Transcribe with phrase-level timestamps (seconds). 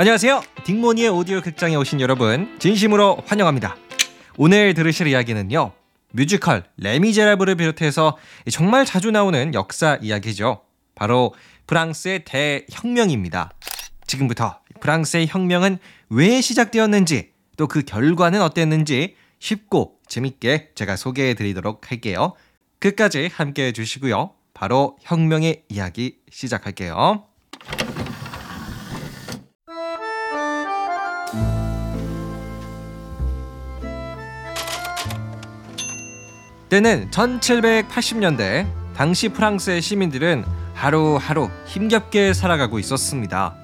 [0.00, 0.42] 안녕하세요.
[0.62, 3.76] 딩모니의 오디오 극장에 오신 여러분 진심으로 환영합니다.
[4.36, 5.72] 오늘 들으실 이야기는요.
[6.12, 8.16] 뮤지컬 레미제라블을 비롯해서
[8.48, 10.60] 정말 자주 나오는 역사 이야기죠.
[10.94, 11.34] 바로
[11.66, 13.50] 프랑스의 대혁명입니다.
[14.06, 15.78] 지금부터 프랑스의 혁명은
[16.10, 22.34] 왜 시작되었는지 또 그 결과는 어땠는지 쉽고 재밌게 제가 소개해 드리도록 할게요.
[22.78, 24.30] 끝까지 함께 해 주시고요.
[24.54, 27.27] 바로 혁명의 이야기 시작할게요.
[36.68, 43.56] 때는 1780년대 당시 프랑스의 시민들은 하루하루 힘겹게 살아가고 있었습니다.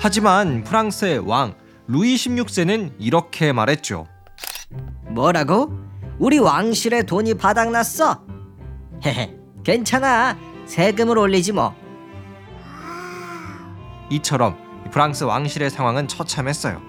[0.00, 1.54] 하지만 프랑스의 왕
[1.86, 4.06] 루이 16세는 이렇게 말했죠.
[5.08, 5.78] 뭐라고?
[6.18, 8.22] 우리 왕실의 돈이 바닥났어?
[9.04, 10.38] 헤헤, 괜찮아.
[10.66, 11.74] 세금을 올리지 뭐.
[14.10, 14.56] 이처럼
[14.90, 16.80] 프랑스 왕실의 상황은 처참했어요.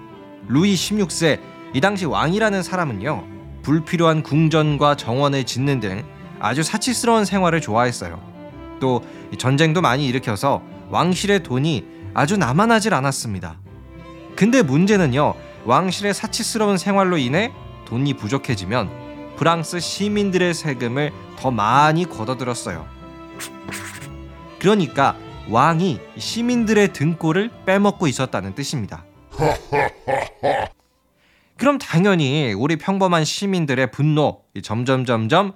[0.48, 1.40] 루이 16세
[1.74, 3.35] 이 당시 왕이라는 사람은요
[3.66, 6.04] 불필요한 궁전과 정원을 짓는 등
[6.38, 8.22] 아주 사치스러운 생활을 좋아했어요.
[8.78, 9.02] 또
[9.36, 13.58] 전쟁도 많이 일으켜서 왕실의 돈이 아주 남아나질 않았습니다.
[14.36, 17.52] 근데 문제는요 왕실의 사치스러운 생활로 인해
[17.86, 22.86] 돈이 부족해지면 프랑스 시민들의 세금을 더 많이 걷어들었어요.
[24.60, 25.16] 그러니까
[25.50, 29.04] 왕이 시민들의 등골을 빼먹고 있었다는 뜻입니다.
[31.58, 35.54] 그럼 당연히 우리 평범한 시민들의 분노 점점 점점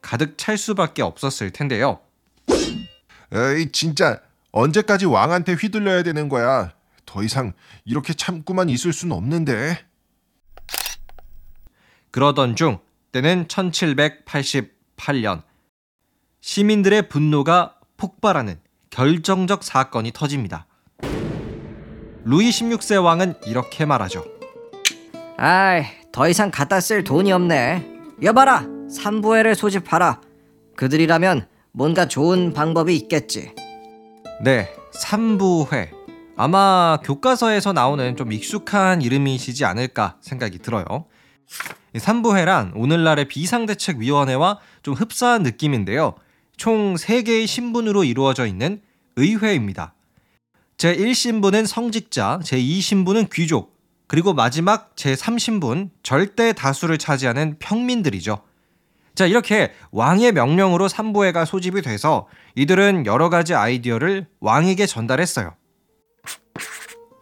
[0.00, 2.00] 가득 찰 수밖에 없었을 텐데요.
[3.32, 4.20] 에이 진짜
[4.52, 6.72] 언제까지 왕한테 휘둘려야 되는 거야?
[7.06, 7.54] 더 이상
[7.84, 9.78] 이렇게 참고만 있을 순 없는데.
[12.10, 12.78] 그러던 중
[13.10, 15.42] 때는 1788년
[16.40, 20.66] 시민들의 분노가 폭발하는 결정적 사건이 터집니다.
[22.24, 24.41] 루이 16세 왕은 이렇게 말하죠.
[25.44, 27.84] 아이, 더 이상 갖다 쓸 돈이 없네.
[28.22, 30.20] 여봐라, 삼부회를 소집하라.
[30.76, 33.52] 그들이라면 뭔가 좋은 방법이 있겠지.
[34.44, 35.90] 네, 삼부회.
[36.36, 40.84] 아마 교과서에서 나오는 좀 익숙한 이름이시지 않을까 생각이 들어요.
[41.92, 46.14] 이 삼부회란 오늘날의 비상대책위원회와 좀 흡사한 느낌인데요.
[46.56, 48.80] 총 3개의 신분으로 이루어져 있는
[49.16, 49.94] 의회입니다.
[50.76, 53.71] 제1신분은 성직자, 제2신분은 귀족,
[54.12, 58.42] 그리고 마지막 제3신분, 절대 다수를 차지하는 평민들이죠.
[59.14, 65.54] 자, 이렇게 왕의 명령으로 삼부회가 소집이 돼서 이들은 여러 가지 아이디어를 왕에게 전달했어요.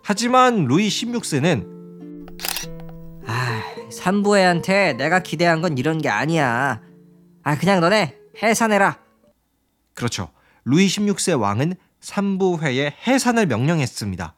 [0.02, 2.26] 하지만 루이 16세는
[3.24, 3.62] 아,
[3.92, 6.80] 삼부회한테 내가 기대한 건 이런 게 아니야.
[7.44, 8.98] 아, 그냥 너네 해산해라.
[9.94, 10.32] 그렇죠.
[10.64, 14.34] 루이 16세 왕은 삼부회의 해산을 명령했습니다.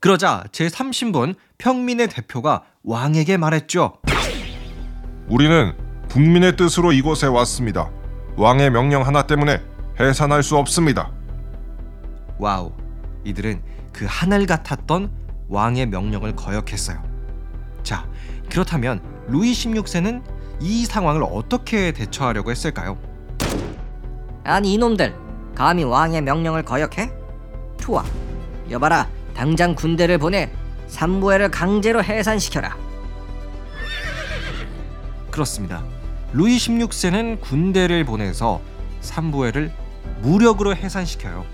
[0.00, 3.98] 그러자 제3신분 평민의 대표가 왕에게 말했죠.
[5.28, 5.74] 우리는
[6.08, 7.90] 국민의 뜻으로 이곳에 왔습니다.
[8.36, 9.60] 왕의 명령 하나 때문에
[9.98, 11.10] 해산할 수 없습니다.
[12.38, 12.72] wow.
[13.24, 13.60] 이들은
[13.92, 15.10] 그 하늘 같았던
[15.48, 17.02] 왕의 명령을 거역했어요.
[17.82, 18.08] 자,
[18.48, 20.22] 그렇다면 루이 16세는
[20.60, 22.96] 이 상황을 어떻게 대처하려고 했을까요?
[24.44, 25.14] 아니 이놈들
[25.54, 27.12] 감히 왕의 명령을 거역해?
[27.78, 28.04] 좋아
[28.70, 29.08] 여봐라
[29.38, 30.50] 당장 군대를 보내
[30.88, 32.76] 삼부회를 강제로 해산시켜라
[35.30, 35.84] 그렇습니다.
[36.32, 38.60] 루이 16세는 군대를 보내서
[39.00, 39.70] 삼부회를
[40.22, 41.46] 무력으로 해산시켜요.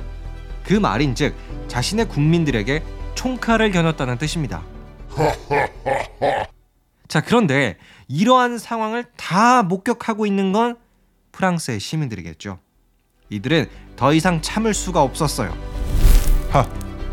[0.65, 1.35] 그 말인즉
[1.69, 2.83] 자신의 국민들에게
[3.17, 4.63] 총칼을 겨눴다는 뜻입니다.
[7.07, 7.77] 자, 그런데
[8.09, 10.79] 이러한 상황을 다 목격하고 있는 건
[11.33, 12.59] 프랑스의 시민들이겠죠.
[13.29, 15.55] 이들은 더 이상 참을 수가 없었어요.
[16.51, 16.67] 하,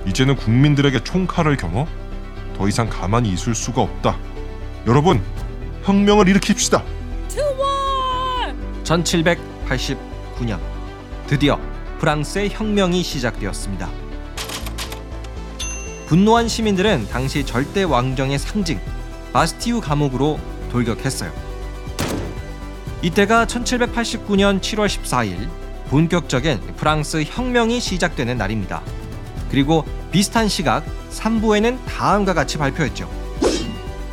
[0.06, 1.88] 이제는 국민들에게 총칼을 겨눠?
[2.58, 4.18] 더 이상 가만히 있을 수가 없다.
[4.88, 5.22] 여러분,
[5.84, 6.84] 혁명을 일으킵시다.
[8.84, 10.60] 1789년
[11.28, 11.60] 드디어
[12.00, 13.90] 프랑스의 혁명이 시작되었습니다.
[16.08, 18.80] 분노한 시민들은 당시 절대 왕정의 상징
[19.32, 20.40] 바스티우 감옥으로
[20.72, 21.32] 돌격했어요.
[23.02, 25.50] 이때가 1789년 7월 14일
[25.88, 28.82] 본격적인 프랑스 혁명이 시작되는 날입니다.
[29.52, 33.09] 그리고 비슷한 시각 3부에는 다음과 같이 발표했죠.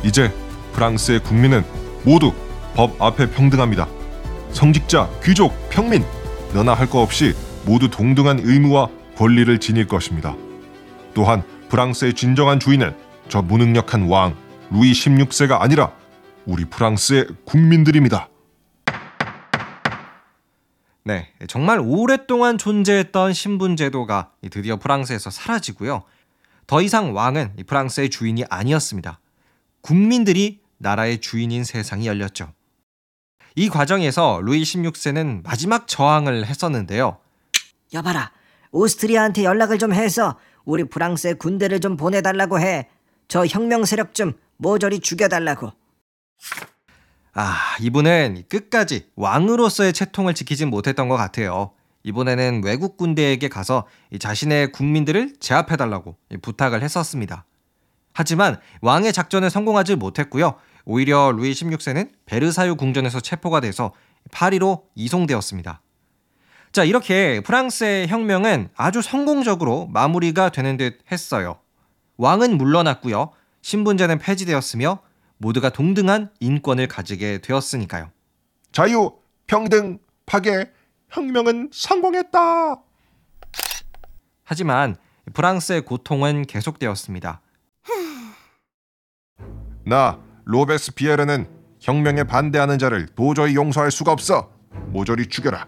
[0.03, 0.31] 이제
[0.73, 1.63] 프랑스의 국민은
[2.03, 2.33] 모두
[2.75, 3.87] 법 앞에 평등합니다.
[4.51, 6.03] 성직자, 귀족, 평민
[6.53, 7.33] 너나 할거 없이
[7.65, 10.35] 모두 동등한 의무와 권리를 지닐 것입니다.
[11.13, 12.95] 또한 프랑스의 진정한 주인은
[13.29, 14.35] 저 무능력한 왕
[14.71, 15.91] 루이 16세가 아니라
[16.45, 18.29] 우리 프랑스의 국민들입니다.
[21.03, 26.03] 네, 정말 오랫동안 존재했던 신분 제도가 드디어 프랑스에서 사라지고요.
[26.67, 29.19] 더 이상 왕은 이 프랑스의 주인이 아니었습니다.
[29.81, 32.53] 국민들이 나라의 주인인 세상이 열렸죠.
[33.55, 37.17] 이 과정에서 루이 16세는 마지막 저항을 했었는데요.
[37.93, 38.31] 여봐라,
[38.71, 42.87] 오스트리아한테 연락을 좀 해서 우리 프랑스의 군대를 좀 보내달라고 해.
[43.27, 45.71] 저 혁명 세력 좀 모조리 죽여달라고.
[47.33, 51.71] 아, 이분은 끝까지 왕으로서의 채통을 지키진 못했던 것 같아요.
[52.03, 57.45] 이번에는 외국 군대에게 가서 이 자신의 국민들을 제압해달라고 이 부탁을 했었습니다.
[58.13, 60.55] 하지만 왕의 작전은 성공하지 못했고요.
[60.85, 63.93] 오히려 루이 16세는 베르사유 궁전에서 체포가 돼서
[64.31, 65.81] 파리로 이송되었습니다.
[66.71, 71.59] 자, 이렇게 프랑스의 혁명은 아주 성공적으로 마무리가 되는 듯 했어요.
[72.17, 73.31] 왕은 물러났고요.
[73.61, 74.99] 신분제는 폐지되었으며
[75.39, 78.11] 모두가 동등한 인권을 가지게 되었으니까요.
[78.71, 79.13] 자유,
[79.47, 80.71] 평등, 파괴,
[81.09, 82.81] 혁명은 성공했다.
[84.43, 84.95] 하지만
[85.33, 87.41] 프랑스의 고통은 계속되었습니다.
[89.85, 91.47] 나 로베스피에르는
[91.79, 94.51] 혁명에 반대하는 자를 도저히 용서할 수가 없어.
[94.87, 95.67] 모조리 죽여라.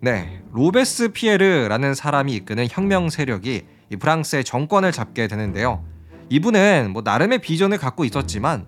[0.00, 5.84] 네, 로베스피에르라는 사람이 이끄는 혁명 세력이 이 프랑스의 정권을 잡게 되는데요.
[6.32, 8.66] 이분은 뭐 나름의 비전을 갖고 있었지만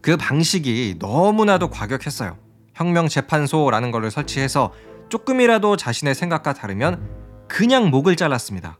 [0.00, 2.38] 그 방식이 너무나도 과격했어요.
[2.72, 4.72] 혁명 재판소라는 것을 설치해서
[5.10, 8.78] 조금이라도 자신의 생각과 다르면 그냥 목을 잘랐습니다.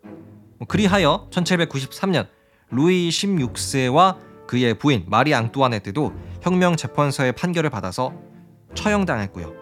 [0.59, 2.29] 뭐 그리하여 1793년
[2.71, 4.17] 루이 16세와
[4.47, 8.15] 그의 부인 마리 앙뚜아네트도 혁명 재판소의 판결을 받아서
[8.75, 9.53] 처형당했고요.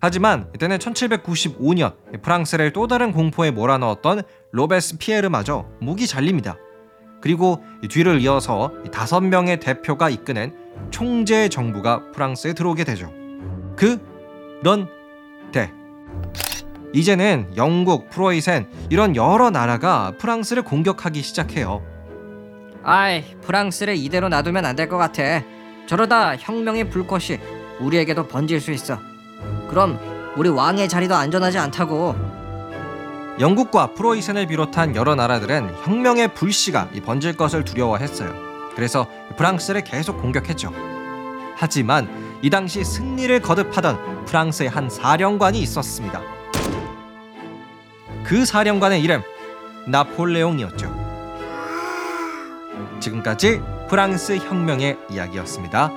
[0.00, 6.56] 하지만 이때는 1795년 프랑스를 또 다른 공포에 몰아넣었던 로베스피에르마저 목이 잘립니다.
[7.24, 10.52] 그리고 이 뒤를 이어서 이 다섯 명의 대표가 이끄는
[10.90, 13.10] 총재 정부가 프랑스에 들어오게 되죠.
[13.76, 15.72] 그런데
[16.92, 21.80] 이제는 영국, 프로이센 이런 여러 나라가 프랑스를 공격하기 시작해요.
[22.82, 25.22] 아이, 프랑스를 이대로 놔두면 안 될 것 같아.
[25.86, 27.38] 저러다 혁명의 불꽃이
[27.80, 28.98] 우리에게도 번질 수 있어.
[29.70, 29.98] 그럼
[30.36, 32.33] 우리 왕의 자리도 안전하지 않다고.
[33.40, 38.32] 영국과 프로이센을 비롯한 여러 나라들은 혁명의 불씨가 이 번질 것을 두려워했어요.
[38.76, 40.72] 그래서 프랑스를 계속 공격했죠.
[41.56, 42.08] 하지만
[42.42, 46.20] 이 당시 승리를 거듭하던 프랑스의 한 사령관이 있었습니다.
[48.24, 49.22] 그 사령관의 이름
[49.88, 51.04] 나폴레옹이었죠.
[53.00, 55.90] 지금까지 프랑스 혁명의 이야기였습니다.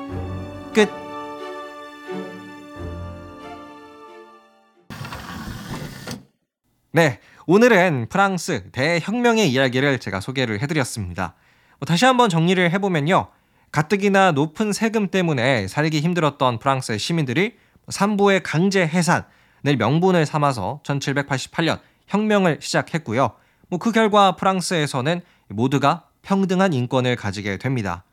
[6.97, 11.35] 네, 오늘은 프랑스 대혁명의 이야기를 제가 소개를 해드렸습니다.
[11.79, 13.27] 뭐 다시 한번 정리를 해보면요.
[13.71, 17.53] 가뜩이나 높은 세금 때문에 살기 힘들었던 프랑스의 시민들이
[17.87, 23.33] 삼부의 강제 해산을 명분을 삼아서 1788년 혁명을 시작했고요.
[23.69, 28.05] 뭐 그 결과 프랑스에서는 모두가 평등한 인권을 가지게 됩니다.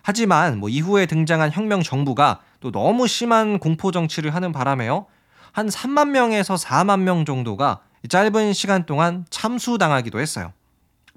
[0.00, 5.04] 하지만 뭐 이후에 등장한 혁명 정부가 또 너무 심한 공포 정치를 하는 바람에요.
[5.52, 10.52] 한 3만 명에서 4만 명 정도가 짧은 시간 동안 참수당하기도 했어요.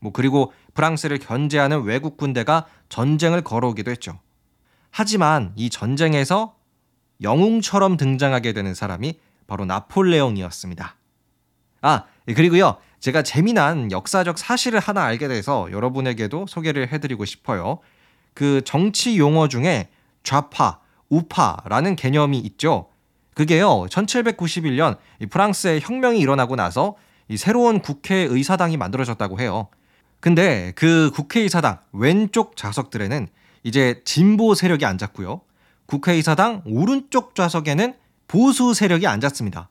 [0.01, 4.19] 뭐 그리고 프랑스를 견제하는 외국 군대가 전쟁을 걸어오기도 했죠.
[4.89, 6.55] 하지만 이 전쟁에서
[7.21, 10.95] 영웅처럼 등장하게 되는 사람이 바로 나폴레옹이었습니다.
[11.81, 12.77] 아, 그리고요.
[12.99, 17.79] 제가 재미난 역사적 사실을 하나 알게 돼서 여러분에게도 소개를 해드리고 싶어요.
[18.33, 19.89] 그 정치 용어 중에
[20.23, 22.90] 좌파, 우파라는 개념이 있죠.
[23.33, 24.97] 그게요, 1791년
[25.29, 26.95] 프랑스의 혁명이 일어나고 나서
[27.27, 29.69] 이 새로운 국회의사당이 만들어졌다고 해요.
[30.19, 33.27] 근데 그 국회의사당 왼쪽 좌석들에는
[33.63, 35.41] 이제 진보 세력이 앉았고요.
[35.85, 37.95] 국회의사당 오른쪽 좌석에는
[38.27, 39.69] 보수 세력이 앉았습니다.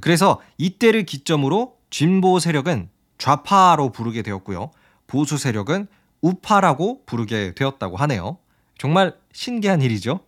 [0.00, 4.70] 그래서 이때를 기점으로 진보 세력은 좌파로 부르게 되었고요.
[5.06, 5.86] 보수 세력은
[6.20, 8.38] 우파라고 부르게 되었다고 하네요.
[8.78, 10.20] 정말 신기한 일이죠.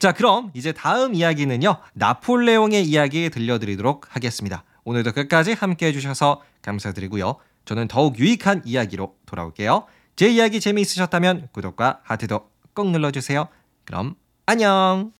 [0.00, 1.76] 자, 그럼 이제 다음 이야기는요.
[1.92, 4.64] 나폴레옹의 이야기 들려드리도록 하겠습니다.
[4.84, 7.36] 오늘도 끝까지 함께 해주셔서 감사드리고요.
[7.66, 9.84] 저는 더욱 유익한 이야기로 돌아올게요.
[10.16, 13.48] 제 이야기 재미있으셨다면 구독과 하트도 꼭 눌러주세요.
[13.84, 14.14] 그럼
[14.46, 15.19] 안녕!